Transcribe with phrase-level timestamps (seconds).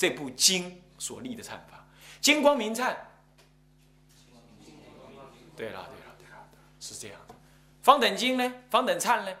[0.00, 1.86] 这部经所立的忏法。
[2.22, 2.96] 金光明忏。
[5.54, 6.48] 对了，对了，对了，
[6.80, 7.20] 是这样。
[7.82, 8.50] 方等经呢？
[8.70, 9.36] 方等忏呢？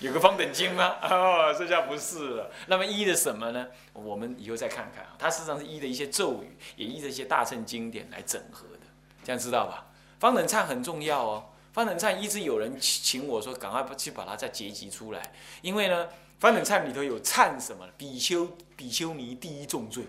[0.00, 0.96] 有个方等经吗？
[1.08, 2.50] 哦，这下不是了。
[2.66, 3.68] 那么依的什么呢？
[3.92, 5.14] 我们以后再看看啊。
[5.16, 8.80] 它实际上是依的一些咒语，也依着一些大乘经典来整合的，
[9.22, 9.86] 这样知道吧？
[10.18, 11.50] 方等忏很重要哦。
[11.72, 15.32] 方等忏一直有人请我说，赶快去把它再结集出来，
[15.62, 16.08] 因为呢，
[16.38, 17.86] 翻等忏里头有忏什么？
[17.96, 20.04] 比丘、比丘尼第一重罪，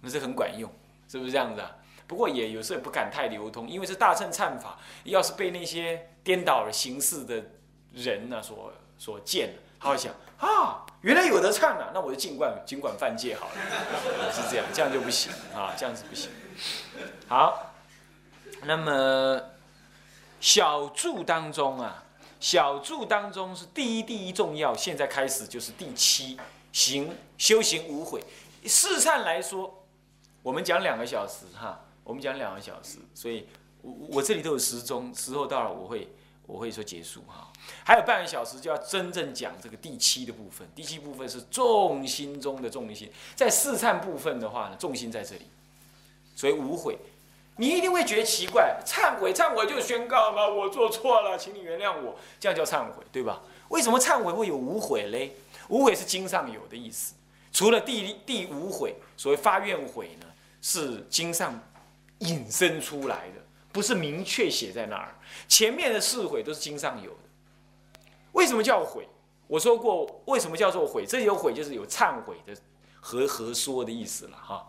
[0.00, 0.70] 那是很管用，
[1.08, 1.70] 是不是这样子啊？
[2.06, 7.42] 不过也有时候也不敢太流通，因为是大乘忏法，要是被那些颠倒了形式的。
[7.92, 16.30] 人呢，所所见，他会想啊，原来有的唱啊，那我就尽管尽管犯戒好了，是这样，这样就不行啊，这样子不行。
[17.26, 17.72] 好，
[18.62, 19.42] 那么
[20.38, 22.04] 小注当中啊，
[22.40, 26.36] 小住当中是第一第一重要，现在开始就是第七
[26.72, 28.20] 行修行无悔。
[28.64, 29.84] 试忏来说，
[30.42, 33.46] 我们讲两个小时哈，我们讲两个小时，所以
[33.82, 36.08] 我我这里都有时钟，时候到了我会。
[36.46, 37.48] 我会说结束哈，
[37.84, 40.68] 还有半个小时就要真正讲这个第七的部分。
[40.74, 45.42] 第七部分是重心中的重心，在试忏部分的话呢，重心在这里，
[46.34, 46.98] 所以无悔。
[47.60, 53.42] 你一定会觉得奇怪，忏悔，忏悔就宣告嘛，我做错了，请你原谅我，这样叫忏悔，对吧？
[53.68, 55.36] 为什么忏悔会有无悔嘞？
[55.68, 57.12] 无悔是经上有的意思，
[57.52, 60.26] 除了第第五悔，所谓发愿悔呢，
[60.62, 61.60] 是经上
[62.20, 63.42] 引申出来的。
[63.70, 65.14] 不是明确写在那儿，
[65.46, 68.00] 前面的四悔都是经上有的。
[68.32, 69.06] 为什么叫悔？
[69.46, 71.04] 我说过，为什么叫做悔？
[71.04, 72.56] 这有悔就是有忏悔的
[73.00, 74.66] 和和说的意思了哈。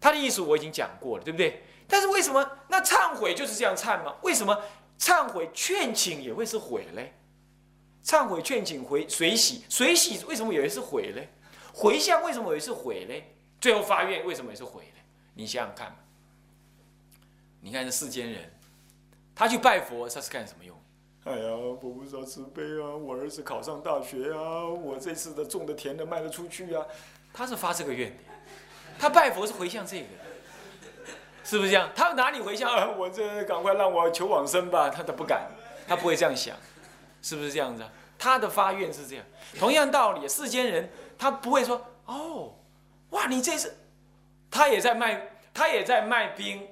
[0.00, 1.62] 他的意思我已经讲过了，对不对？
[1.94, 4.16] 但是为什么那忏悔就是这样忏吗？
[4.22, 4.60] 为什么
[4.98, 7.14] 忏悔劝请也会是悔嘞？
[8.04, 11.28] 忏悔劝请回水洗，水洗为什么也是悔嘞？
[11.72, 13.32] 回向为什么也是悔嘞？
[13.60, 15.04] 最后发愿为什么也是悔嘞？
[15.34, 15.94] 你想想看。
[17.60, 18.52] 你看这世间人，
[19.32, 20.76] 他去拜佛，他是干什么用？
[21.22, 22.90] 哎呀，佛菩萨慈悲啊！
[22.92, 24.66] 我儿子考上大学啊！
[24.66, 26.84] 我这次的种的田的卖得出去啊！
[27.32, 28.24] 他是发这个愿的，
[28.98, 30.08] 他拜佛是回向这个，
[31.44, 31.88] 是不是这样？
[31.94, 32.72] 他哪里回向？
[32.74, 32.88] 啊？
[32.96, 34.88] 我这赶快让我求往生吧！
[34.88, 35.46] 他都不敢，
[35.86, 36.56] 他不会这样想，
[37.22, 37.84] 是不是这样子？
[38.18, 39.24] 他的发愿是这样。
[39.58, 42.54] 同样道理，世间人他不会说哦，
[43.10, 43.76] 哇，你这次
[44.50, 46.66] 他也在卖，他也在卖冰。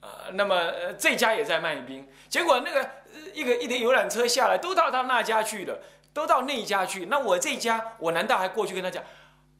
[0.00, 2.88] 呃，那么呃，这家也在卖冰，结果那个
[3.34, 5.76] 一个一台游览车下来，都到他那家去了，
[6.12, 7.06] 都到那家去。
[7.06, 9.02] 那我这家，我难道还过去跟他讲？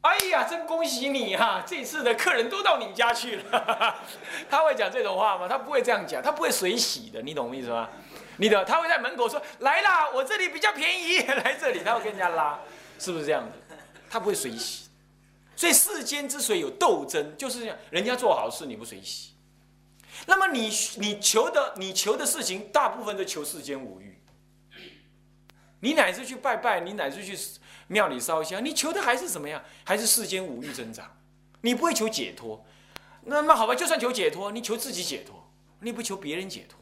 [0.00, 3.96] 哎呀，真恭喜你哈，这次的客人都到你家去了。
[4.48, 5.48] 他会讲这种话吗？
[5.48, 7.88] 他不会这样讲，他不会水洗的，你懂我意思吗？
[8.36, 12.58] 你的他会在门口说：“来啦，我这里比较便宜， 来这里。”他会跟人家拉，
[12.98, 13.76] 是不是这样子？
[14.08, 14.88] 他不会水洗。
[15.56, 19.32] 所以世间之所以有斗争，就是这样，人家做好事你不水洗。
[20.26, 24.17] 那么你你求的你求的事情，大部分都求世间五欲。
[25.80, 27.38] 你乃至去拜拜，你乃至去
[27.86, 29.62] 庙里烧香，你求的还是什么样？
[29.84, 31.16] 还是世间五欲增长。
[31.60, 32.64] 你不会求解脱。
[33.22, 35.50] 那么好吧，就算求解脱，你求自己解脱，
[35.80, 36.78] 你不求别人解脱。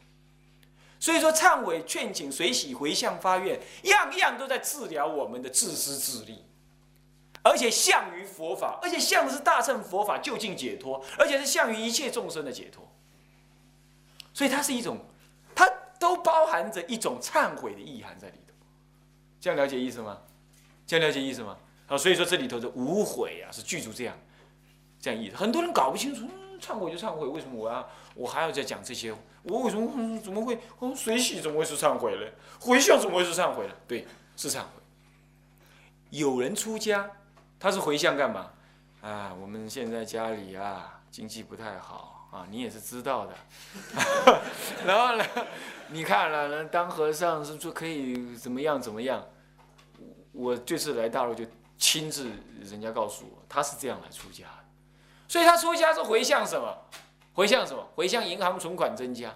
[0.99, 6.43] 所以说，忏悔、劝请、随喜、回向、发愿，样样都在治疗我们的自私自利，
[7.43, 12.91] 而且向于佛法，而且向的是大乘佛法究竟解脱，而且是向于一切众生的解脱。
[14.33, 15.05] 所以它是一种，
[15.53, 15.69] 它
[15.99, 18.46] 都包含着一种忏悔的意涵在里面，
[19.47, 20.17] 这样了解意思吗？
[20.85, 21.55] 这样了解意思吗？
[21.85, 24.13] 好，所以说这里头的无悔啊，是具足这样，
[24.99, 25.37] 这样意思。
[25.37, 26.27] 很多人搞不清楚，
[26.59, 29.15] 忏悔就忏悔，为什么我要我还要再讲这些？
[29.43, 30.59] 我为什么怎么会？
[30.93, 32.25] 水洗怎么会是忏悔呢？
[32.59, 33.73] 回向怎么会是忏悔呢？
[33.87, 34.67] 对，是忏悔。
[36.09, 37.09] 有人出家，
[37.57, 38.51] 他是回向干嘛？
[38.99, 42.15] 啊，我们现在家里啊，经济不太好。
[42.29, 43.33] 啊，你也是知道的，
[44.85, 45.25] 然后呢，
[45.87, 49.25] 你看了，当和尚是就可以怎么样怎么样？
[50.37, 51.43] 我这次来大陆就
[51.77, 52.29] 亲自，
[52.61, 54.45] 人家告诉我他是这样来出家，
[55.27, 56.77] 所以他出家是回向什么？
[57.33, 57.83] 回向什么？
[57.95, 59.35] 回向银行存款增加，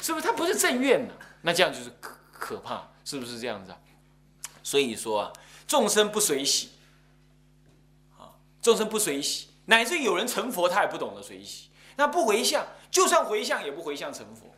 [0.00, 0.26] 是不是？
[0.26, 1.14] 他不是正愿呢？
[1.42, 3.78] 那这样就是可可怕，是不是这样子啊？
[4.62, 5.32] 所以说啊，
[5.66, 6.70] 众生不随喜，
[8.18, 9.48] 啊，众生不随喜。
[9.66, 14.49] 乃至有人成佛，他也不懂得随喜，那不回向，就算回向也不回向成佛，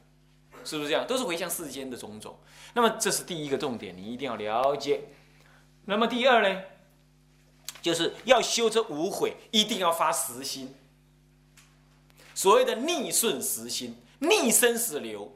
[0.65, 1.07] 是不是这样？
[1.07, 2.39] 都是回向世间的种种。
[2.75, 5.05] 那么这是第一个重点，你一定要了解。
[5.85, 6.63] 那么第二呢，
[7.81, 10.75] 就是要修这无悔，一定要发实心。
[12.35, 15.33] 所谓的逆顺实心，逆生死流。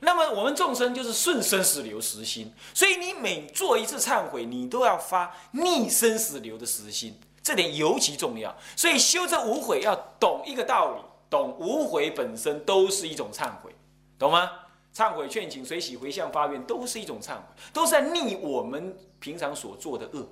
[0.00, 8.54] 那么我们众生就是顺生死流实心，所以你每做一次忏悔，你都要发逆生死流的实心，这点尤其重要。
[8.76, 11.00] 所以修这无悔要懂一个道理，
[11.30, 13.74] 懂无悔本身都是一种忏悔，
[14.18, 14.50] 懂吗？
[14.94, 20.28] 忏悔、劝请、随喜、回向、发愿，都是一种忏悔，都是在逆我们平常所做的恶。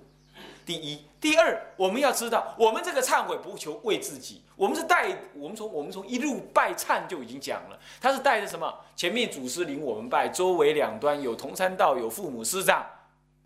[0.64, 8.73] 第一，第二，我们要知道，我们这个忏悔不求为自己，我们是带我们从我们从一路拜忏就已经讲了，他是带着什么？
[8.94, 12.87] 前面祖师领我们拜，周围两端有同参道，有父母师长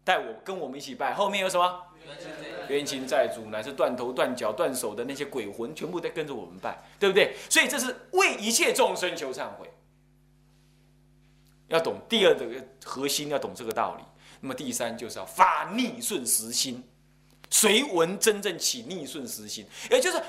[0.05, 1.82] 带我跟我们一起拜，后面有什么？
[2.69, 7.35] 冤亲债主，乃至断头断脚断手的那些鬼魂，全部在跟着我们拜，对不对？
[7.49, 9.71] 所以这是为一切众生求忏悔。
[11.69, 12.47] 要懂第二个
[12.85, 14.05] 核心，要懂这个道理。
[14.41, 16.83] 那么第三就是要发逆顺时心，
[17.51, 20.23] 随闻真正起逆顺时心，也就是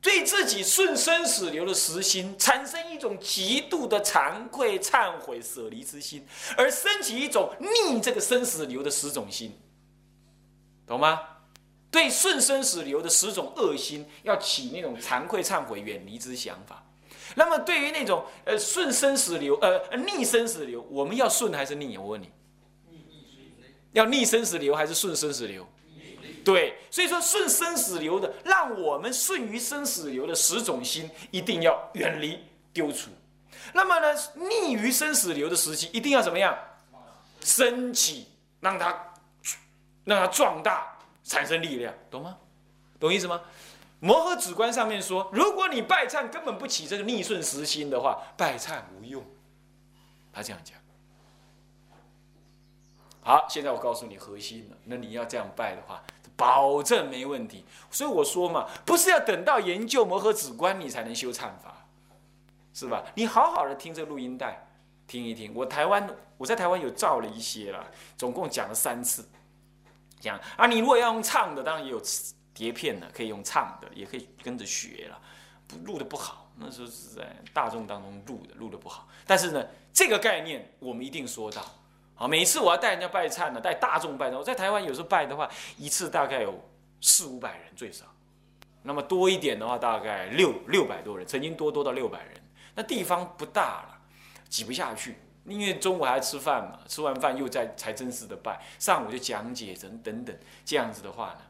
[0.00, 6.26] 对自己顺生死流的实心产生一种极度的惭愧、忏悔、舍离之心，
[6.56, 9.56] 而升起一种逆这个生死流的十种心，
[10.86, 11.20] 懂吗？
[11.90, 16.84] 对顺生死流的十种恶心，要起那种惭愧、忏悔、远离之想法。
[17.34, 21.98] 那么对于那种呃顺生死流呃逆生死流，我们要顺还是逆？
[21.98, 22.30] 我问你，
[23.92, 25.66] 要逆生死流还是顺生死流？
[26.44, 32.38] 对，所以说顺生死流的，让我们顺于生死流的十种心一定要远离
[32.72, 33.10] 丢除。
[33.72, 36.56] 那么呢，逆于生死流的时期，一定要怎么样？
[37.40, 38.26] 升起，
[38.60, 39.14] 让它
[40.04, 42.36] 让它壮大，产生力量，懂吗？
[43.00, 43.40] 懂意思吗？
[44.00, 49.24] 摩诃止观上面说，如果你拜忏根本不起这个逆顺时心的话，拜忏无用。
[50.32, 50.76] 他这样讲。
[53.22, 54.76] 好，现在我告诉你核心了。
[54.84, 56.02] 那你要这样拜的话，
[56.36, 57.64] 保证没问题。
[57.90, 61.86] 所以我说嘛，不是要等到研究摩诃止观你才能修忏法，
[62.74, 63.02] 是吧？
[63.14, 64.66] 你好好的听这个录音带，
[65.06, 65.50] 听一听。
[65.54, 66.06] 我台湾
[66.36, 67.86] 我在台湾有照了一些了，
[68.18, 69.26] 总共讲了三次。
[70.20, 72.02] 讲啊，你如果要用唱的，当然也有。
[72.54, 75.20] 碟片呢，可以用唱的，也可以跟着学了。
[75.66, 79.08] 不录的不好，那时候是在大众当中录的，录的不好。
[79.26, 81.64] 但是呢，这个概念我们一定说到。
[82.14, 84.36] 好，每次我要带人家拜忏呢，带大众拜忏。
[84.36, 86.62] 我在台湾有时候拜的话，一次大概有
[87.00, 88.04] 四五百人最少。
[88.82, 92.34] 那么多一点的话，大概六六百多人，曾经多多到六百人。
[92.74, 93.98] 那地方不大了，
[94.48, 95.16] 挤不下去。
[95.46, 101.40] 因为中午还要吃饭嘛，吃完饭又在才真实的拜，上午就讲解等等等，这样子的话呢。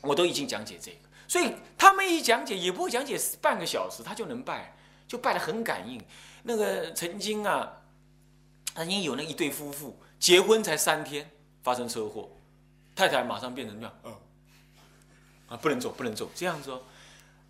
[0.00, 4.74] 我都已经讲解这个，所以他们一讲解也不会讲解半个小时，他就能拜，
[5.06, 6.00] 就拜得很感应。
[6.44, 7.82] 那个曾经啊，
[8.74, 11.30] 曾经有那一对夫妇结婚才三天
[11.62, 12.30] 发生车祸，
[12.94, 14.16] 太太马上变成这样，嗯，
[15.48, 16.82] 啊不能走不能走这样子哦，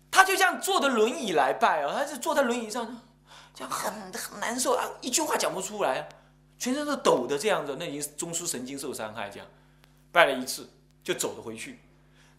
[0.09, 3.01] 他就这样坐着轮椅来拜哦，他是坐在轮椅上，
[3.53, 6.09] 这样很很难受啊，一句话讲不出来，
[6.57, 9.47] 全身都抖的这样子，那已经中枢神经受伤害，这样
[10.11, 10.67] 拜了一次
[11.03, 11.79] 就走了回去。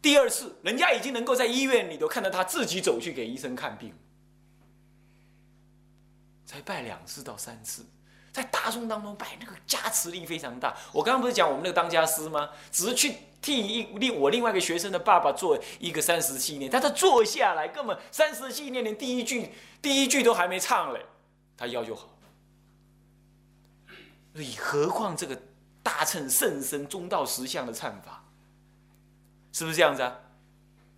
[0.02, 3.94] 第二次，人家已经能够在医院里头看到他自己走去给医生看病，
[6.46, 7.84] 才拜两次到三次，
[8.32, 10.74] 在大众当中拜，那个加持力非常大。
[10.92, 12.48] 我刚刚不是讲我们那个当家师吗？
[12.72, 19.50] 只是去替一另我另外一个学生的爸爸做一个三十纪念，他他坐下来，根本三十纪念连第一句
[19.82, 21.04] 第一句都还没唱嘞，
[21.56, 22.08] 他腰就好。
[24.32, 25.38] 你何况这个
[25.82, 28.19] 大乘甚深中道实相的唱法？
[29.52, 30.16] 是不是这样子啊？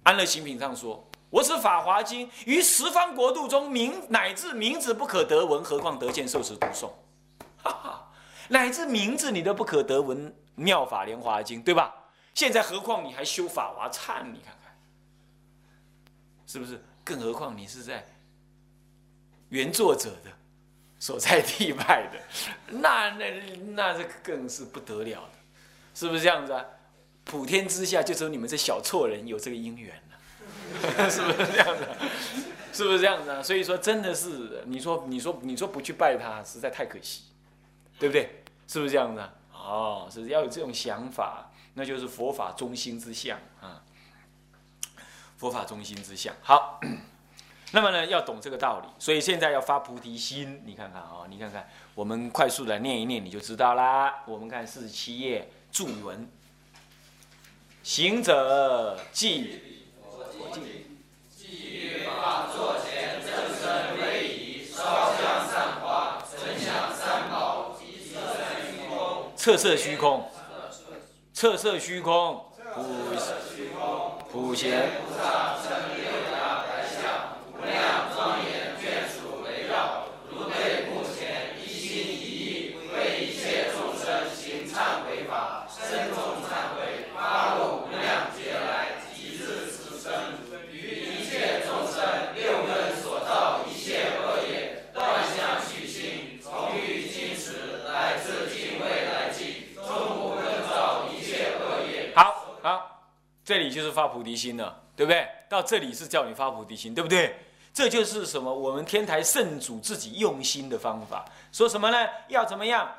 [0.05, 6.91] 安乐行品上说：“我此法华经于十方国度中名乃至名字不可得闻，何况得见受持读诵？
[7.63, 8.13] 哈哈，
[8.49, 11.95] 乃至名字你都不可得闻妙法莲华经，对吧？
[12.35, 14.75] 现在何况你还修法华忏，你看看，
[16.47, 16.83] 是不是？
[17.05, 18.05] 更何况你是在
[19.51, 20.31] 原作者的
[20.99, 22.21] 所在地派的，
[22.79, 23.31] 那那
[23.75, 25.33] 那这更是不得了的，
[25.95, 26.65] 是不是这样子啊？”
[27.25, 31.97] 普天之下，就只有你们这小错人有这个因缘了， 是不是这样的？
[32.73, 33.43] 是不是这样的？
[33.43, 37.25] 所以说，真的是你说，你说，你说不去拜他，实在太可惜，
[37.99, 38.43] 对不对？
[38.67, 39.35] 是不是这样的？
[39.53, 43.83] 哦，是要有这种想法，那就是佛法中心之相啊，
[45.37, 46.35] 佛法中心之相。
[46.43, 46.81] 好，
[47.73, 50.63] 那么呢，要懂这个道理，所以现在要发菩提心。
[50.65, 54.23] 你看看啊，你看看，我们快速的念一念，你就知道啦。
[54.27, 56.29] 我们看四十七页注文。
[57.83, 59.59] 行者即
[61.37, 65.21] 即法座前正身威仪，烧香
[65.51, 67.77] 散花，沉香三宝，
[69.35, 70.31] 侧色虚空，
[71.35, 72.83] 侧色虚空，普
[74.31, 74.89] 普贤。
[75.03, 75.59] 菩萨
[103.45, 105.29] 这里就是发菩提心了，对不对？
[105.49, 107.37] 到这里是叫你发菩提心，对不对？
[107.75, 108.53] 这就是什么？
[108.53, 111.25] 我们天台圣主自己用心的方法。
[111.51, 112.09] 说什么呢？
[112.29, 112.93] 要怎么样？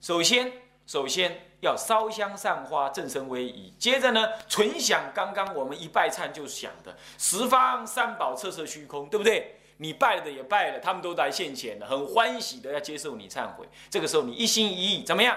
[0.00, 0.50] 首先，
[0.86, 3.72] 首先要烧香散花，正身威仪。
[3.78, 9.56] 接着呢，纯想刚刚我们一拜忏就想的十方三宝，彻彻虚空，对不对？
[9.76, 13.68] 你拜了的也拜了，他们都来现前了，很欢喜的要接受你忏悔。
[13.90, 15.36] 这个时候，你一心一意怎么样？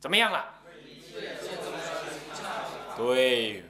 [0.00, 0.44] 怎么样了？
[2.96, 3.64] 对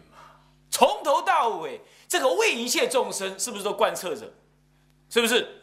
[0.70, 1.80] 从头到尾。
[2.08, 4.30] 这个为一切众生是不是都贯彻着？
[5.08, 5.62] 是不是？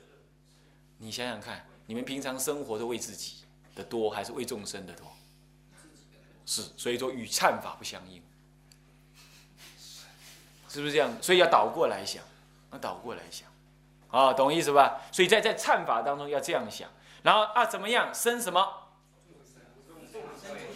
[0.98, 3.44] 你想想看，你们平常生活都为自己
[3.76, 5.06] 的多，还是为众生的多？
[6.48, 8.24] 是，所以说与忏法不相应，
[10.68, 11.16] 是不是这样？
[11.22, 12.24] 所以要倒过来想，
[12.72, 13.48] 要倒过来想，
[14.10, 15.02] 啊，懂意思吧？
[15.12, 16.90] 所以在在忏法当中要这样想，
[17.22, 18.79] 然后啊，怎么样生什么？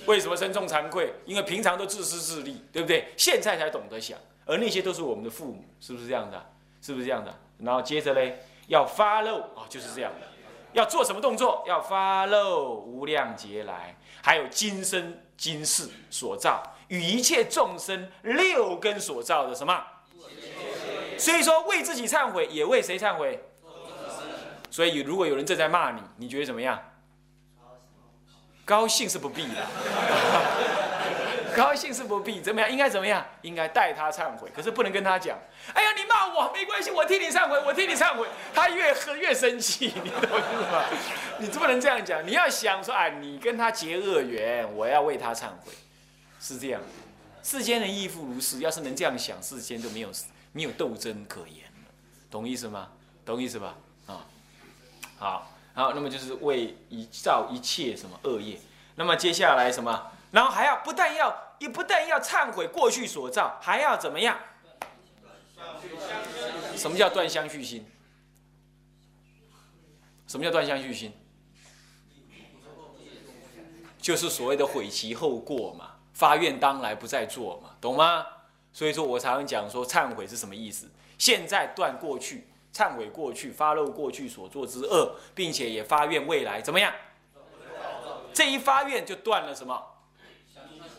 [0.05, 1.13] 为什么身重惭愧？
[1.25, 3.07] 因为平常都自私自利，对不对？
[3.17, 4.17] 现在才懂得想。
[4.45, 6.45] 而那些都是我们的父母，是不是这样的？
[6.81, 7.33] 是不是这样的？
[7.59, 10.27] 然后接着嘞，要发漏啊，就是这样的。
[10.73, 11.63] 要做什么动作？
[11.67, 19.81] 要发漏无量劫来，还有今生今世所造，与一切众生六根所造的什么？
[21.17, 23.39] 所以说，为自己忏悔，也为谁忏悔？
[24.69, 26.81] 所以，如果有人正在骂你，你觉得怎么样？
[28.65, 29.65] 高兴是不必的。
[31.55, 33.23] 高兴是不必怎么样，应该怎么样？
[33.43, 35.37] 应该代他忏悔，可是不能跟他讲。
[35.71, 38.27] 哎呀，你骂我没关系，我替你忏悔，我替你忏悔。
[38.55, 40.31] 他越喝越生气， 你懂
[40.71, 40.83] 吗？
[41.37, 45.71] 你不能这样讲，你要想说，哎，你跟他结恶缘，我要为他忏悔，
[46.39, 46.81] 是这样。
[47.43, 50.09] 世间人亦复如是，要是能这样想，世间就没有
[50.53, 51.91] 没有斗争可言了，
[52.31, 52.89] 懂意思吗？
[53.23, 53.75] 懂意思吧？
[54.07, 54.25] 啊，
[55.19, 58.59] 好，好，那么就是为一造一切什么恶业，
[58.95, 60.11] 那么接下来什么？
[60.31, 64.37] 然后还要不但要，也不但要忏悔过去所造，还要怎么样？
[66.75, 67.85] 什么叫断相续心？
[70.27, 71.13] 什么叫断相续心？
[73.99, 78.25] 就是所谓的悔其后过嘛，发愿当来不再做嘛，懂吗？
[78.73, 80.91] 所以说我常常讲说，忏悔是什么意思？
[81.17, 86.91] 现在断过去，忏悔过去，发露过去所做之恶，并且也发愿未来怎么样？
[88.33, 89.79] 这一发愿就断了什么？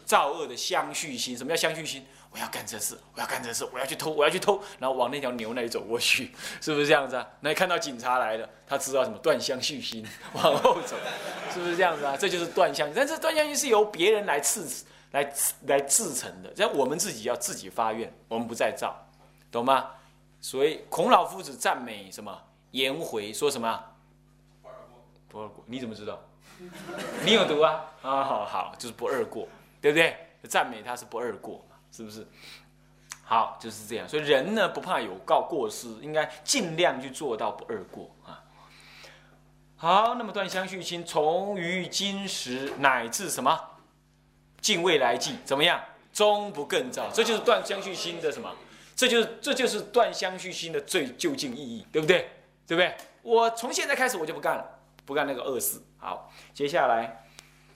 [0.07, 2.07] 造恶的相续心，什么叫相续心？
[2.31, 7.27] 我要干这事，我要干这事，我要去偷，我要去偷，然后往那条牛那里走过去，是不是这样子啊？
[7.41, 10.97] 那看到警察来了，他知道什么断相续心，往后走，
[11.53, 12.17] 是不是这样子啊？
[12.17, 15.33] 这就是断相，但是断相心是由别人来赐、来
[15.67, 19.09] 来制成的，让我们自己要自己发愿，我们不再造，
[19.51, 19.91] 懂吗？
[20.45, 22.39] 所以孔老夫子赞美什么
[22.73, 23.83] 颜回，说什么？
[25.27, 26.21] 不二过，你怎么知道？
[27.25, 27.83] 你有毒啊？
[28.03, 29.49] 啊，好好，就是不二过。
[29.81, 30.15] 对不对？
[30.47, 32.29] 赞美他是不二过嘛，是不是？
[33.23, 34.07] 好，就是这样。
[34.07, 38.45] 所以人呢，不怕有告过失，应该尽量去做到不二过啊。
[39.77, 43.59] 好，那么断香续心，从于今时乃至什么？
[44.61, 45.83] 尽未来际，怎么样？
[46.13, 48.55] 终不更造，这就是断香续心的什么？
[48.97, 52.31] 这就是这就是断相续心的最究竟意义，对不对？
[52.67, 52.95] 对不对？
[53.23, 55.81] 我从现在开始我就不干了，不干那个恶事。
[55.99, 57.21] 好，接下来。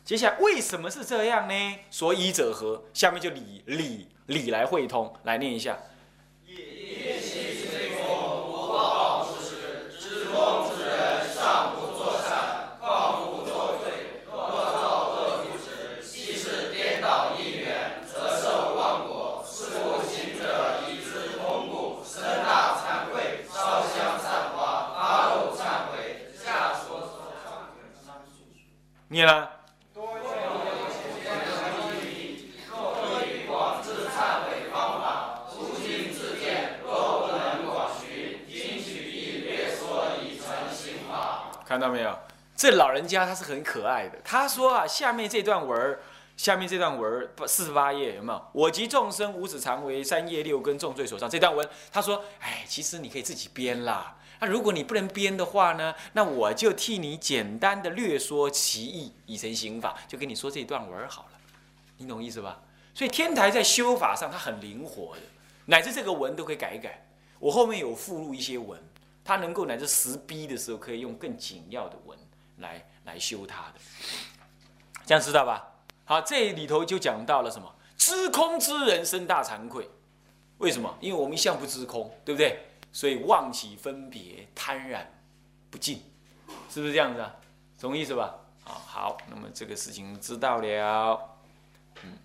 [0.05, 1.79] 接下来为什么是这样呢？
[1.91, 2.83] 所以者何？
[2.95, 5.79] 下面就理理理来会通，来念一下。
[29.19, 29.51] 念了。
[41.67, 42.19] 看到没有？
[42.57, 44.19] 这老人家他是很可爱的。
[44.25, 46.01] 他说啊，下面这段文儿，
[46.37, 48.43] 下面这段文儿四十八页有没有？
[48.53, 51.29] 我及众生五指长为三业六根重罪所伤。
[51.29, 54.15] 这段文，他说，哎，其实你可以自己编啦。
[54.41, 61.39] 那如果你不能编的话呢，那我就替你简单的略说其意，以成刑法，就跟你说这一段文好了。
[61.97, 62.61] 你懂意思吧？
[62.95, 65.23] 所以天台在修法上，它很灵活的，
[65.67, 67.07] 乃至这个文都可以改一改。
[67.39, 68.81] 我后面有附录一些文。
[69.25, 72.19] 它能够乃至实逼的时候，可以用更紧要的文
[72.61, 73.75] 来来修它的，
[75.05, 75.71] 这样知道吧？
[76.07, 77.71] 好，这里头就讲到了什么？
[77.99, 79.87] 知空之人生大惭愧，
[80.57, 80.97] 为什么？
[80.99, 82.68] 因为我们一向不知空，对不对？
[82.93, 85.11] 所以妄起分别，贪染
[85.71, 86.03] 不尽，
[86.71, 87.35] 是不是这样子啊？
[87.81, 88.35] 懂意思吧？
[88.65, 91.37] 啊，好，那么这个事情知道了，
[92.03, 92.19] 嗯，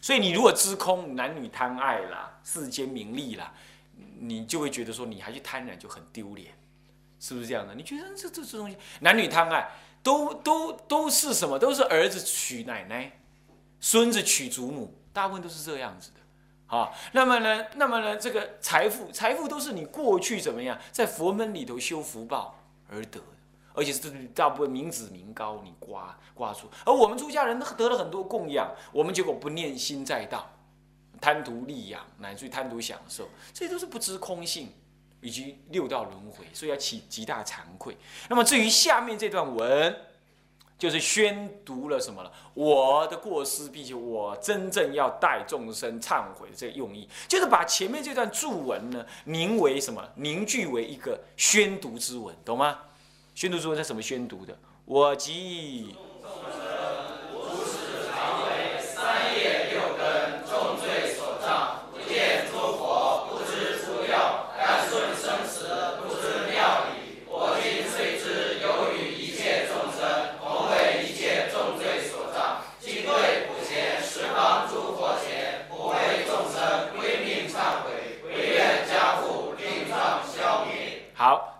[0.00, 3.52] 所以你如果知空，男女贪爱啦，世间名利啦，
[4.18, 6.54] 你就会觉得说你还去贪婪就很丢脸，
[7.18, 7.74] 是不是这样的？
[7.74, 9.68] 你觉得这这这东西，男女贪爱
[10.02, 11.58] 都都都是什么？
[11.58, 13.10] 都是儿子娶奶奶，
[13.80, 16.20] 孙子娶祖母，大部分都是这样子的。
[16.74, 22.58] 啊，那么呢，那么呢，这个财富，财富都是你过去怎么样，在佛门里头修福报
[22.90, 23.26] 而得的，
[23.74, 30.50] 而且是大部分民脂民膏你刮刮出，而我们出家人得了很多供养，我们结果不念心在道，
[31.20, 34.72] 贪图利养，乃至于贪图享受，这些都是不知空性
[35.20, 37.96] 以及六道轮回，所以要起极大惭愧。
[38.28, 39.96] 那么至于下面这段文。
[40.76, 42.32] 就是宣读了什么了？
[42.52, 50.06] 我的过失，并且我真正要带众生忏悔的这个用意，就是把前面这段注文呢凝为什么？
[50.16, 52.78] 凝聚为一个宣读之文，懂吗？
[53.34, 54.56] 宣读之文是什么宣读的？
[54.84, 55.94] 我即。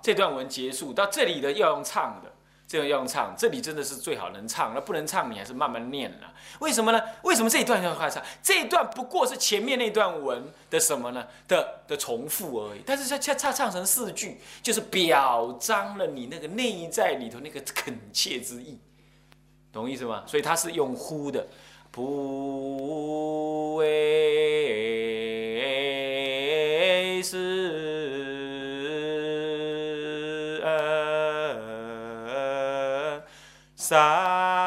[0.05, 2.31] 这段文结束到这里的要用唱的，
[2.69, 6.31] 这个要用唱，这里真的是最好能唱，那不能唱你还是慢慢念了。
[6.59, 7.03] 为什么呢？
[7.23, 8.23] 为什么这一段要快唱？
[8.43, 11.27] 这一段不过是前面那段文的什么呢？
[11.49, 12.83] 的的重复而已。
[12.85, 18.79] 但是它恰恰唱成四句，就是表彰了你那个内在里头那个恳切之意，
[19.73, 20.23] 懂意思吗？
[20.27, 21.47] 所以它是用呼的，
[21.91, 24.94] 不为
[33.77, 34.64] 三有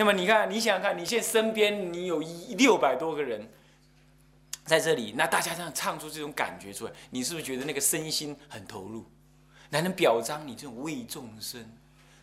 [0.00, 3.46] 那么你看，你想想看，你现在身边你有一六百多个人
[4.64, 9.04] 在这里，那大家这样唱出这种感觉出来，你是不是觉得那个身心很投入？
[9.70, 11.60] 才能表彰你这种为众生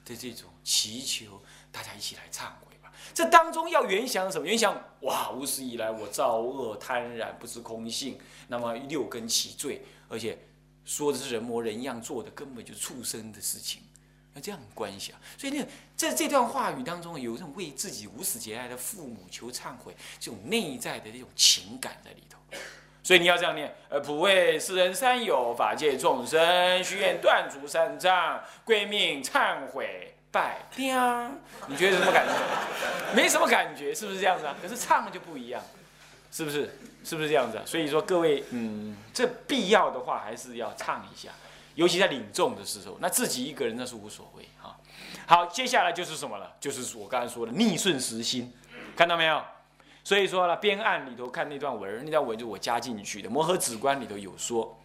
[0.03, 1.39] 的这种祈求，
[1.71, 2.91] 大家一起来忏悔吧。
[3.13, 4.47] 这当中要原想什么？
[4.47, 10.35] 原想哇，无始以来我造恶贪婪不知空性，那么六根起罪，而且
[10.83, 13.83] 说的是人模人样做的，根本就畜生的事情。
[14.39, 22.37] 这样关系啊，所以那在这段话语当中，有这种为自己无始劫来的父母求忏悔，这种内在的这种情感在里头。
[23.03, 30.57] 所以你要这样念：呃，普为世人三有，法界众生，须愿断除三障，归命忏悔拜。
[30.75, 30.93] 叮，
[31.67, 32.33] 你觉得什么感觉？
[33.15, 34.55] 没什么感觉，是不是这样子啊？
[34.61, 35.63] 可是唱就不一样，
[36.31, 36.77] 是不是？
[37.05, 37.63] 是不是这样子啊？
[37.65, 41.29] 所以说各位，嗯，这必要的话还是要唱一下。
[41.77, 44.75] 尤其在领众的时候，那自己一个人那是无所谓哈。
[45.27, 46.51] 好，接下来就是什么了？
[46.59, 48.51] 就是我刚才说的逆顺时心，
[48.95, 49.39] 看到没有？
[50.03, 53.29] 所以说呢，编案里头看那段文，那段文就我加进去的。
[53.29, 54.75] 摩诃止观里头有说，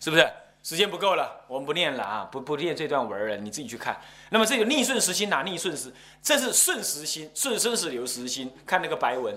[0.00, 0.28] 是不是？
[0.64, 4.00] 时间不够了，我们不念了啊，不不念这段文了，你自己去看。
[4.30, 5.92] 那么这个逆顺时心哪逆顺时？
[6.20, 8.52] 这是顺时心，顺生死流时心。
[8.66, 9.36] 看那个白文，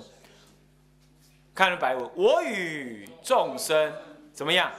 [1.53, 3.93] 看那白文，我与众生
[4.33, 4.71] 怎么样？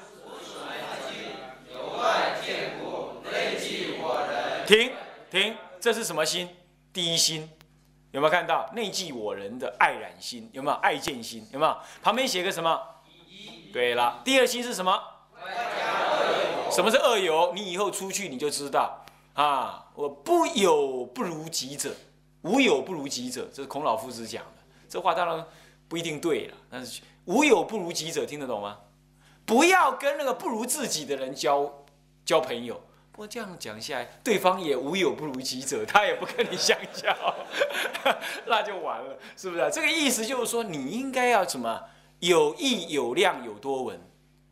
[4.66, 4.90] 停
[5.30, 6.48] 停，这是什么心？
[6.92, 7.48] 第一心，
[8.10, 10.50] 有没有看到内记我人的爱染心？
[10.52, 11.46] 有没有爱见心？
[11.52, 11.76] 有没有？
[12.02, 12.80] 旁边写个什么？
[13.72, 15.00] 对了，第二心是什么？
[16.70, 17.52] 什么是恶友？
[17.54, 19.86] 你以后出去你就知道啊！
[19.94, 21.94] 我不有不如己者，
[22.42, 24.62] 无有不如己者，这是孔老夫子讲的。
[24.88, 25.46] 这话当然
[25.88, 28.78] 不一定对了，但是无有不如己者，听得懂吗？
[29.44, 31.72] 不要跟那个不如自己的人交。
[32.24, 32.82] 交朋友，
[33.16, 37.16] 不过这样讲下来，对方也无有不如己者，他也不跟你相交，
[38.44, 39.70] 那就完了，是不是？
[39.72, 41.80] 这个意思就是说，你应该要什么？
[42.18, 43.98] 有义有量有多闻，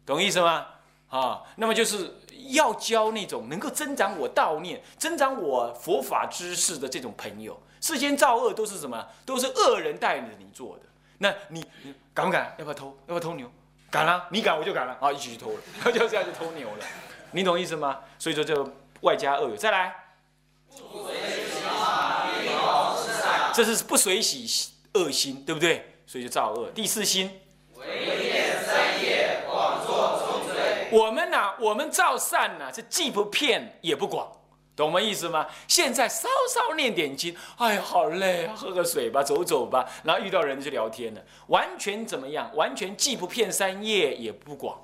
[0.06, 0.66] 懂意思吗？
[1.10, 2.10] 啊，那么就是
[2.52, 7.62] 要交那种能够增长我道念、增长我佛法知识的这种朋友。
[7.82, 9.06] 世间造恶都是什么？
[9.26, 10.84] 都是恶人带着你做的。
[11.18, 11.62] 那你
[12.14, 12.54] 敢不敢？
[12.56, 12.86] 要不要偷？
[12.86, 13.46] 要不要偷牛？
[13.90, 14.96] 敢了，你敢我就敢了。
[15.02, 15.60] 啊，一起去偷了，
[15.92, 16.86] 就这样就偷牛了。
[17.34, 17.98] 你懂意思吗？
[18.16, 18.66] 所以说就
[19.00, 19.56] 外加恶有。
[19.56, 19.92] 再来，
[23.52, 24.46] 这是不随喜
[24.92, 25.84] 恶心，对不对？
[26.06, 26.68] 所以就造恶。
[26.70, 27.40] 第四心。
[30.92, 34.30] 我们呢，我们造善呢，是既不骗也不广，
[34.76, 35.44] 懂我意思吗？
[35.66, 42.48] 现在稍稍念点经，哎呀，好累啊，喝个水吧，走走吧，然后遇到人就聊天了，完全怎么样？
[42.54, 44.78] 完全既不骗三业也不广，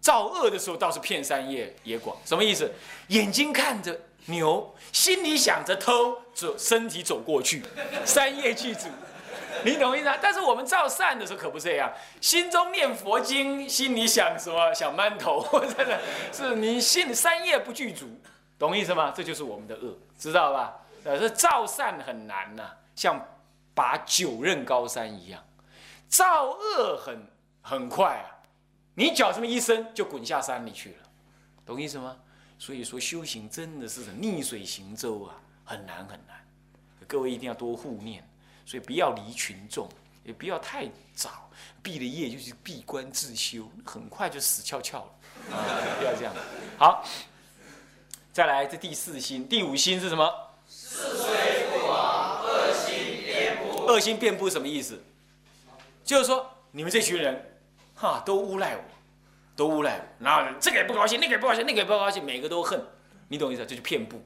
[0.00, 2.70] 造恶的时候倒是骗三业也广，什么意思？
[3.08, 7.62] 眼睛看着牛， 心里想着偷，走身体走过去，
[8.04, 8.88] 三业具足。
[9.64, 10.18] 你懂意思啊？
[10.20, 14.72] 但是我们造善的时候可不是这样，心中念佛经，心里想什么？
[14.74, 15.44] 想馒头，
[15.76, 15.98] 真 的
[16.30, 18.06] 是你心里三业不具足，
[18.58, 19.12] 懂意思吗？
[19.16, 20.74] 这就是我们的恶，知道吧？
[21.04, 23.18] 呃，这造善很难呐，像
[23.74, 25.42] 拔九仞高山一样，
[26.06, 27.26] 造恶很
[27.62, 28.35] 很快啊，
[28.96, 31.08] 你脚这么一伸就滚下山里去了，
[31.64, 32.16] 懂意思吗？
[32.58, 36.44] 所以说修行真的是逆水行舟啊，很难很难，
[37.06, 38.26] 各位一定要多护念。
[38.64, 39.88] 所以不要离群众，
[40.24, 41.48] 也不要太早
[41.84, 45.54] 毕了业就去闭关自修，很快就死翘翘了。
[45.54, 46.34] 啊，不要这样。
[46.76, 47.04] 好，
[48.32, 50.28] 再来这第四心，第五心是什么？
[50.68, 53.84] 四水不亡，恶心遍布。
[53.84, 55.00] 恶心遍布什么意思？
[56.02, 57.55] 就是说你们这群人，
[57.96, 58.82] 哈，都诬赖我，
[59.56, 62.80] 都诬赖我，然后这个也不高兴，那个也不高兴，那个也不高兴，每个都恨。
[63.28, 63.66] 你懂意思？
[63.66, 64.22] 这就遍布，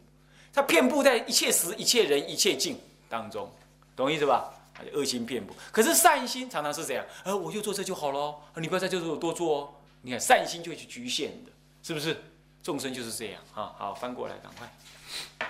[0.53, 2.79] 他遍布在一切时、一切人、一切境
[3.09, 3.51] 当中。
[3.97, 4.53] 懂意思吧？
[4.95, 9.75] 恶心遍布，可是善心常常是这样，呃，我就做这就好了，你不要在这我多做哦。
[10.03, 11.51] 你看善心就会去局限的，
[11.83, 12.17] 是不是？
[12.63, 13.75] 众生就是这样啊。
[13.79, 15.49] 好，翻过来，赶快。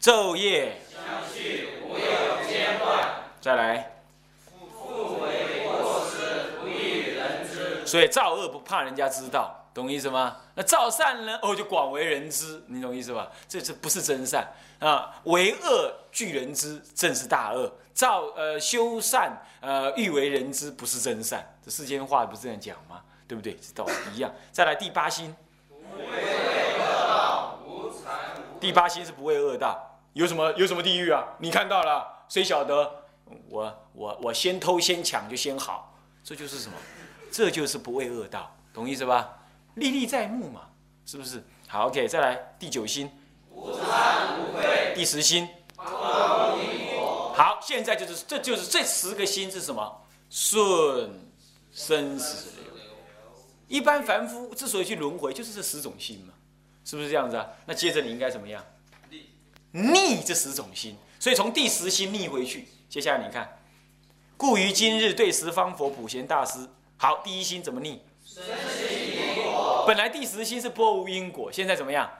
[0.00, 3.22] 昼夜相续，无有间断。
[3.40, 3.97] 再来。
[7.88, 9.54] 所以造恶不怕人家知道。
[9.74, 10.38] 懂意思吗？
[10.56, 11.38] 那造善呢？
[11.40, 13.30] 哦，就广为人知，你懂意思吧？
[13.48, 15.14] 这这不是真善啊！
[15.22, 17.72] 为恶惧人知，正是大恶。
[17.94, 21.48] 造呃修善呃欲为人知，不是真善。
[21.64, 23.00] 这世间话不是这样讲吗？
[23.28, 23.56] 对不对？
[23.72, 24.32] 道理一样。
[24.50, 25.32] 再来第八心，
[28.58, 29.78] 第八心是不畏恶道。
[30.14, 31.22] 有什么有什么地狱啊？
[31.38, 32.04] 你看到了？
[32.28, 32.90] 谁晓得？
[33.48, 36.76] 我我我先偷先抢就先好，这就是什么？
[37.38, 39.38] 这就是不畏恶道，懂意思吧？
[39.76, 40.62] 历历在目嘛，
[41.06, 41.40] 是不是？
[41.68, 43.08] 好，OK，再来第九心，
[43.52, 44.92] 无惭无愧。
[44.96, 50.04] 第十心，好，现在就是，这就是这十个心是什么？
[50.28, 51.12] 顺
[51.70, 52.72] 生死流。
[53.68, 56.34] 一般凡夫之所以去轮回，就是这十种心嘛，
[56.84, 57.46] 是不是这样子啊？
[57.66, 58.64] 那接着你应该怎么样？
[59.70, 62.66] 逆这十种心，所以从第十心逆回去。
[62.88, 63.60] 接下来你看，
[64.36, 68.02] 故于今日对十方佛普贤大师，好，第一心怎么逆？
[69.86, 72.10] 本来第十心是波无因果，现在怎么样？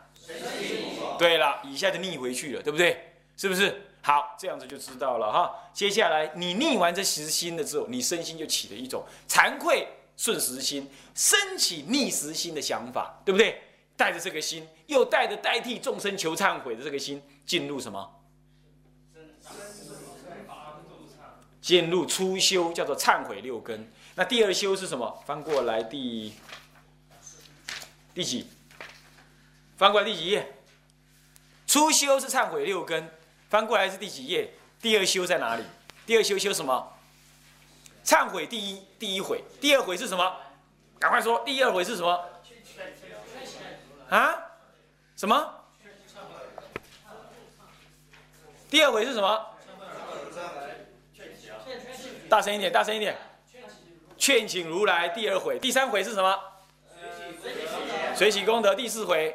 [1.18, 3.12] 对了，一下就逆回去了，对不对？
[3.36, 3.82] 是不是？
[4.02, 5.52] 好，这样子就知道了哈。
[5.74, 13.60] 接下来你逆完这十心了之后，你身心就起了一种惭愧顺时心，升起逆时心的想法，对不对？
[13.96, 18.08] 带着这个心，又带着代替众生求忏悔的这个心，进入什么？
[21.60, 23.90] 进入初修，叫做忏悔六根。
[24.18, 25.22] 那第二修是什么？
[25.24, 26.34] 翻过来第。
[28.12, 28.48] 第几？
[29.76, 30.56] 翻过来第几页？
[31.68, 33.08] 初修是忏悔六根，
[33.48, 34.52] 翻过来是第几页？
[34.82, 35.62] 第二修在哪里？
[36.04, 36.92] 第二修修什么？
[38.04, 40.36] 忏悔第一第一回，第二回是什么？
[40.98, 42.28] 赶快说，第二回是什么？
[44.08, 44.34] 啊？
[45.14, 45.54] 什么？
[48.68, 49.46] 第二回是什么？
[52.28, 53.16] 大声一点，大声一点。
[54.28, 56.38] 劝请如来第二回，第三回是什么？
[58.14, 59.34] 水洗功德第四回，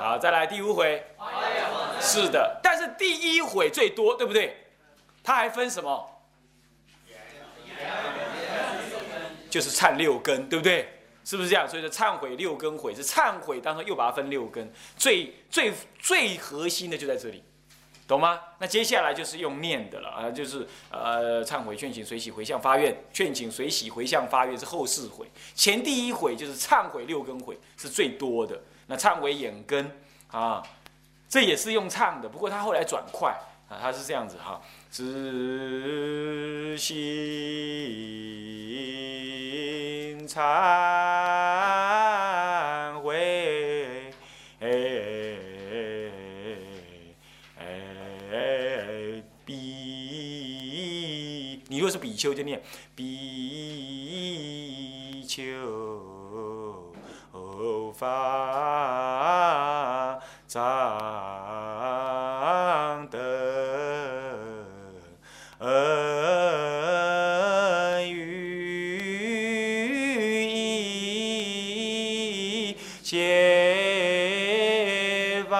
[0.00, 1.00] 好，再来第五回，
[2.00, 4.56] 是的，但是第一回最多，对不对？
[5.22, 6.10] 它还分什么？
[9.48, 10.88] 就是忏六根，对不对？
[11.24, 11.68] 是不是这样？
[11.68, 17.44] 所以说忏悔六根悔是忏悔，当中又把它分六根，最最最核心的就在这里。
[18.08, 18.40] 懂吗？
[18.58, 22.96] 那接下来就是用念的了啊，就是呃忏悔、劝请、随喜、回向、发愿。
[23.12, 28.58] 劝请、随喜、回向、发愿是后四悔，前第一悔就是忏悔六根悔是最多的。
[28.86, 29.92] 那忏悔眼根
[30.30, 30.62] 啊，
[31.28, 36.96] 这也是用唱的，不过他后来转快啊，他是这样子哈：知心
[40.26, 41.77] 忏。
[52.18, 52.60] 丘就念
[52.96, 53.24] 比
[55.24, 55.44] 丘
[57.92, 60.58] 发长
[63.08, 63.20] 等
[65.58, 65.68] 恩
[68.12, 68.16] 于
[72.64, 73.24] 一切
[75.48, 75.56] 法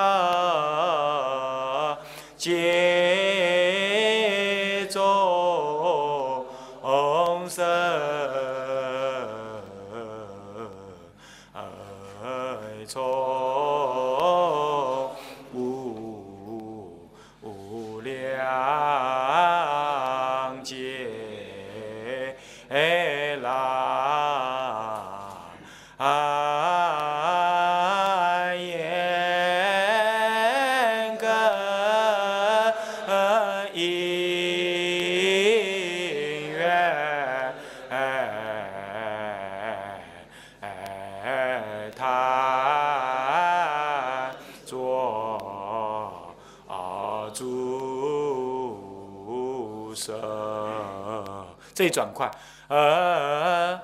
[51.79, 52.29] 这一转快，
[52.67, 53.81] 呃，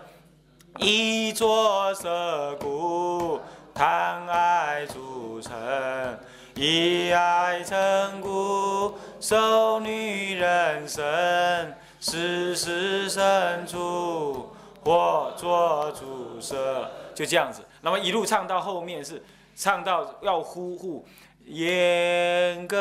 [0.79, 3.39] 一作舍故，
[3.73, 6.19] 贪爱诸尘，
[6.57, 14.51] 以爱成故，受女人身，世世生处。
[14.83, 17.65] 或作主舍，就这样子。
[17.81, 19.23] 那么一路唱到后面是
[19.55, 21.07] 唱到要呼呼
[21.45, 22.79] 眼根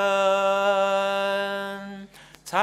[2.43, 2.57] 忏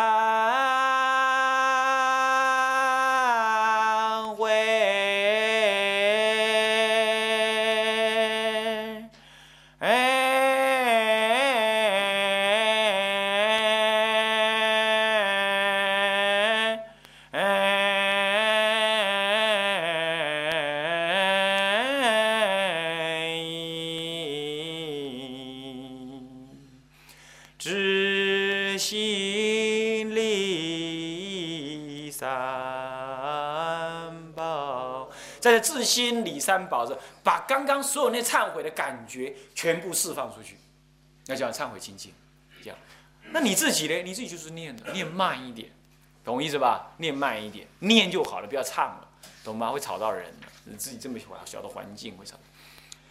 [36.51, 40.57] 三宝这，把刚刚所有那忏悔的感觉全部释放出去，
[41.27, 42.13] 那叫忏悔清净。
[42.63, 42.79] 这样，
[43.31, 44.03] 那你自己呢？
[44.03, 45.71] 你自己就是念的，念慢一点，
[46.25, 46.93] 懂我意思吧？
[46.97, 49.09] 念慢一点，念就好了，不要唱了，
[49.45, 49.71] 懂吗？
[49.71, 50.35] 会吵到人。
[50.65, 52.37] 你自己这么小的环境会吵。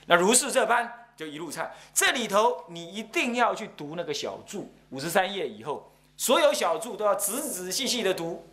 [0.06, 1.06] 那如是这般。
[1.20, 8.50] 就一路唱，这里头你一定要去读那个小注，五十三页以后，所有小注都要仔仔细细的读，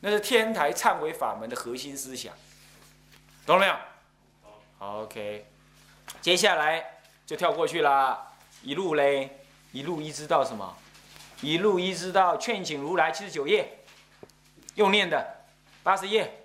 [0.00, 2.34] 那是天台忏悔法门的核心思想，
[3.46, 3.74] 懂了没有
[4.78, 5.46] ？OK，
[6.20, 9.38] 接下来就跳过去啦，一路嘞，
[9.72, 10.76] 一路一直到什么？
[11.40, 13.78] 一路一直到劝请如来七十九页，
[14.74, 15.44] 用念的
[15.82, 16.44] 八十页，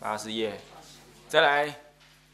[0.00, 0.60] 八十页，
[1.28, 1.74] 再来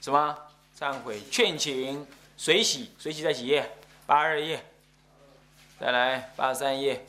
[0.01, 0.39] 什么？
[0.79, 3.69] 忏悔劝请随喜，随喜在几页？
[4.07, 4.65] 八二页。
[5.81, 7.05] 再来八十三页，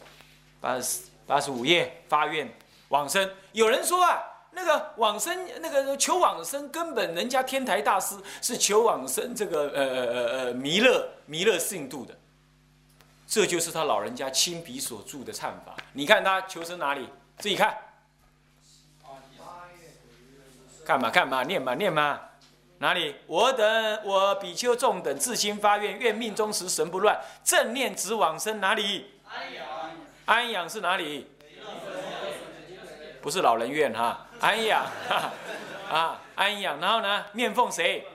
[0.62, 2.52] 八十八十五页发愿
[2.90, 3.32] 往生。
[3.52, 12.14] 有人说啊，那个往生，那个求往生，根本人家天台大师是求往生这个呃呃呃弥勒弥勒信度的，
[13.26, 15.78] 这就是他老人家亲笔所著的忏法。
[15.94, 17.08] 你看他求生哪里？
[17.38, 17.78] 自己看。
[20.86, 21.44] 干嘛干嘛？
[21.44, 22.20] 念嘛念嘛。
[22.80, 23.16] 哪里？
[23.28, 28.60] 我等我比丘众等自心发愿，愿命终时神不乱，正念直往生。
[28.60, 29.06] 哪里？
[29.26, 29.66] 安养。
[30.26, 31.30] 安养是哪里？
[33.22, 34.26] 不是老人院哈。
[34.40, 34.86] 安养。
[35.90, 36.80] 啊，安养。
[36.80, 37.26] 然后呢？
[37.34, 38.06] 面奉谁？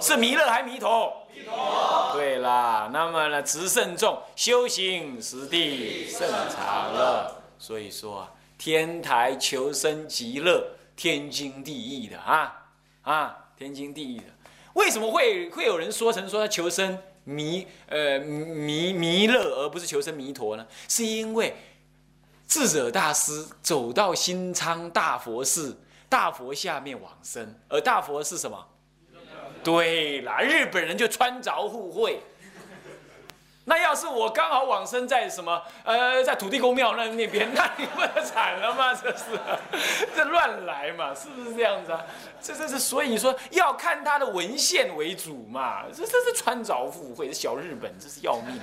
[0.00, 1.26] 是弥勒还弥陀？
[1.34, 2.10] 弥陀。
[2.14, 2.90] 对啦。
[2.92, 3.42] 那么呢？
[3.42, 7.34] 直圣众修行实地甚长乐。
[7.58, 10.64] 所以说，天台求生极乐，
[10.96, 12.54] 天经地义的啊。
[13.02, 14.26] 啊，天经地义的，
[14.74, 20.66] 为什么会会有人说成说他求生弥呃弥弥勒，而不是求生弥陀呢？
[20.86, 21.56] 是因为
[22.48, 28.66] 智者大师走到新昌大佛寺，大佛下面往生，而大佛是什么？
[29.62, 32.22] 对啦，日本人就穿着互惠。
[33.66, 38.94] 那要是我刚好往生在什么呃，在土地公庙那那边， 那你不惨了吗？
[38.94, 39.24] 这是，
[40.16, 42.02] 这乱来嘛，是不是这样子啊？
[42.40, 48.58] 这这是所以你说要看他的文献为主嘛，这这是穿着附会，小日本这是要命。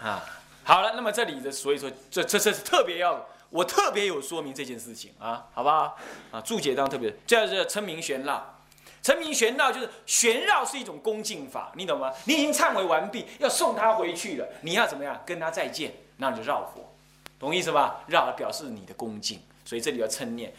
[0.00, 0.24] 啊，
[0.68, 5.96] 好了，那么这里的所以说这这这是特别要我特别有说明这件事情啊，好不好？
[6.30, 8.56] 啊，注解当特别，这是称名玄了。
[9.02, 12.12] 陈明玄绕就是玄绕是一种恭敬法，你懂吗？
[12.26, 15.94] 你已经忏悔完毕，要送他回去了，你要怎么样跟他再见？
[16.18, 16.92] 那你就绕佛，
[17.38, 18.00] 懂意思吧？
[18.06, 20.52] 绕表示你的恭敬，所以这里要称念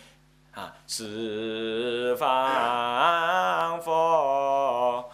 [0.56, 5.08] 啊，十方佛，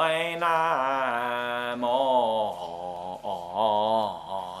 [0.00, 0.48] 哎南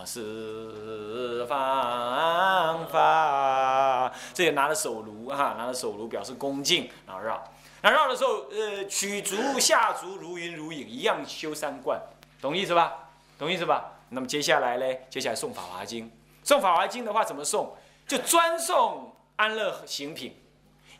[0.08, 4.10] 四方法。
[4.32, 7.44] 这里拿着手炉哈，拿着手炉表示恭敬，然后绕。
[7.82, 12.00] 那绕的时候，呃，取足下足如云如影，一样修三观，
[12.40, 13.10] 懂意思吧？
[13.38, 13.92] 懂意思吧？
[14.08, 14.86] 那么接下来呢？
[15.10, 16.06] 接下来诵《法华经》。
[16.42, 17.68] 诵《法华经》的话，怎么诵？
[18.06, 20.34] 就专诵安乐行品，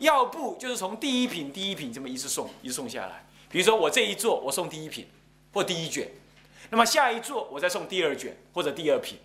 [0.01, 3.25] 要不就是从第一品、第一品这么一直诵，一直诵下来。
[3.49, 5.09] 比如说我这一座，我诵第一品
[5.55, 6.07] 或第一卷，
[6.71, 9.19] 那么下一座我再送第二卷或者第二品，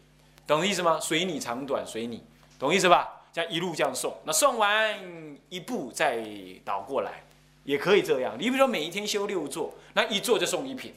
[0.48, 1.00] 懂意思吗？
[1.00, 2.24] 随你长短，随你，
[2.58, 3.22] 懂意思吧？
[3.34, 6.24] 这样一路这样送，那送完一步再
[6.64, 7.24] 倒过来，
[7.64, 8.36] 也可以这样。
[8.38, 10.94] 你比如说每一天修六座，那一座就送一品，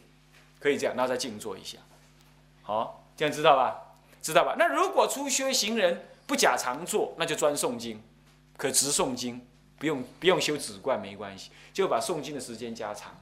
[0.61, 1.79] 可以这样，然后再静坐一下。
[2.63, 3.81] 好，这样知道吧？
[4.21, 4.55] 知道吧？
[4.59, 8.03] 那如果初修行人不假常坐，那就专诵经，
[8.57, 9.41] 可直诵经，
[9.79, 13.19] 不用不用修止观没关系，就把诵经的时间加长。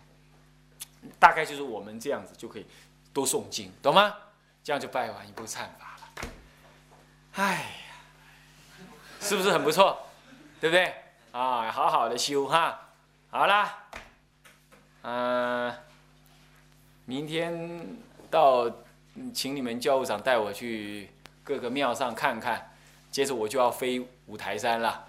[1.20, 2.66] 大概就是我们这样子就可以
[3.14, 4.14] 多诵经，懂吗？
[4.62, 6.28] 这样就拜完一部忏法了。
[7.36, 7.68] 哎呀。
[9.20, 10.06] 是不是很不错？
[10.60, 10.94] 对不对？
[11.32, 12.78] 啊，好好的修哈。
[13.30, 13.86] 好啦，
[15.00, 15.74] 嗯，
[17.06, 17.96] 明天
[18.30, 18.70] 到，
[19.32, 21.10] 请你们教务长带我去
[21.42, 22.70] 各个庙上看看。
[23.10, 25.06] 接着我就要飞五台山了。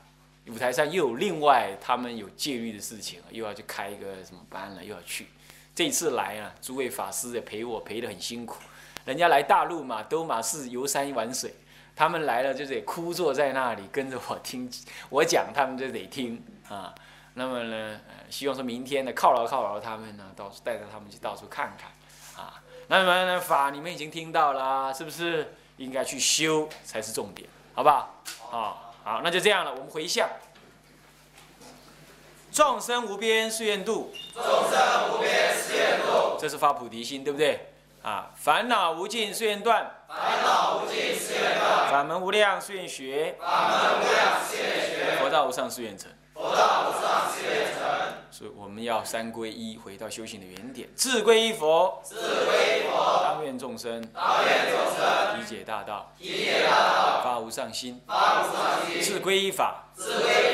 [0.47, 5.27] 五台山又有另外他们有戒律的事情，又要去开一个什么班了，又要去。
[5.75, 8.63] 这次来啊，诸位法师也陪我陪得很辛苦。
[9.03, 11.53] 人家来大陆嘛，都嘛是游山玩水。
[11.95, 14.69] 他们来了就得枯坐在那里跟着我听
[15.09, 16.95] 我讲，他们就得听啊。
[17.35, 21.91] 那么呢，希望说明天呢犒劳犒劳他们呢，到带着他们去到处看看
[22.41, 22.61] 啊。
[22.87, 28.23] 那么呢法你们已经听到了，是不是应该去修才是重点，好不好？
[28.49, 29.71] 好，好，那就这样了。
[29.71, 30.29] 我们回向，
[32.55, 37.67] 众生无边誓愿度，众生无边誓愿度，这是发菩提心，对不对？
[38.01, 47.83] 啊，烦恼无尽誓愿断，烦恼无尽誓愿断，法门无量誓愿学，法门无量誓愿学，佛道无上誓愿成，佛道无上誓愿成。
[48.31, 60.44] 所以我们要三归一，回到修行的原点，自归依佛，自归依佛，当愿众生，当愿众生，理解大道，理解大道，发无上心，发无上心，自归依法，自归依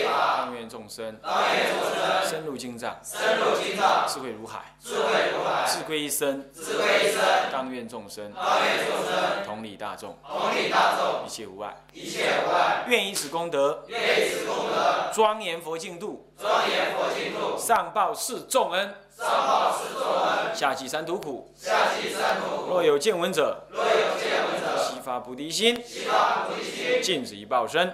[0.71, 5.03] 众生，当愿众生，深入经藏，深入经藏，智慧如海，智慧
[5.34, 22.69] 如海，智归一生，智归一生，当愿众生，当愿众生，同理大众，同理大众，一切无碍，一切无碍，愿以此功德，愿以此功德，庄严佛净土，庄严佛净土，上报四重恩，上报四重恩，下济三途苦，下济三途苦。
[22.71, 24.40] 若有见闻者，若有见
[25.01, 27.93] 发菩提心，悉发菩提心，尽止一报身，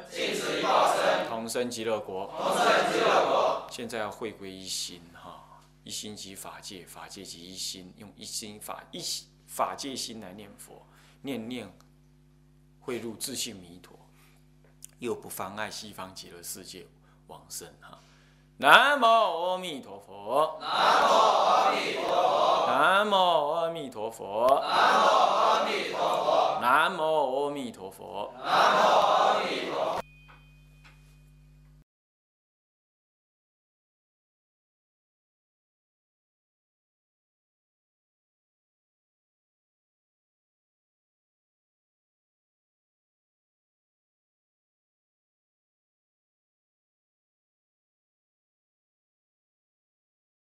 [1.29, 2.31] 同生极乐国。
[2.37, 3.67] 同生极乐国。
[3.71, 5.43] 现在要回归一心哈，
[5.83, 10.85] 一心即法界，法界即一心，用一心法一心法界心来念佛，
[11.21, 11.71] 念念
[12.79, 13.97] 汇入自性弥陀，
[14.99, 16.85] 又不妨碍西方极乐世界
[17.27, 17.97] 往生哈。
[18.59, 20.57] 南无阿弥陀佛。
[20.59, 22.65] 南无阿弥陀佛。
[22.67, 23.15] 南无
[23.51, 24.47] 阿弥陀佛。
[24.61, 26.46] 南无阿弥陀佛。
[26.61, 28.31] 南无阿弥陀佛。
[28.43, 29.96] 南无阿弥陀佛。